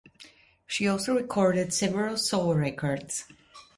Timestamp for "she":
0.65-0.87